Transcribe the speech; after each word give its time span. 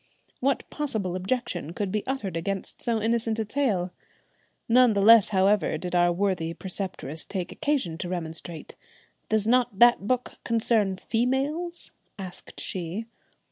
What 0.39 0.67
possible 0.71 1.15
objection 1.15 1.73
could 1.73 1.91
be 1.91 2.03
uttered 2.07 2.35
against 2.35 2.81
so 2.81 2.99
innocent 2.99 3.37
a 3.37 3.45
tale? 3.45 3.91
None 4.67 4.93
the 4.93 4.99
less 5.03 5.29
however 5.29 5.77
did 5.77 5.93
our 5.93 6.11
worthy 6.11 6.55
preceptress 6.55 7.23
take 7.23 7.51
occasion 7.51 7.99
to 7.99 8.09
remonstrate. 8.09 8.75
"Does 9.29 9.45
not 9.45 9.77
that 9.77 10.07
book 10.07 10.37
concern 10.43 10.95
females?" 10.97 11.91
asked 12.17 12.59
she. 12.59 13.05